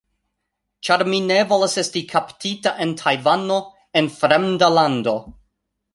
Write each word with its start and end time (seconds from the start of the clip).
ĉar 0.87 1.01
mi 1.09 1.19
ne 1.25 1.37
volas 1.51 1.75
esti 1.83 2.03
kaptita 2.13 2.73
en 2.87 2.95
Tajvano, 3.03 3.61
en 4.03 4.11
fremda 4.15 4.71
lando 4.81 5.17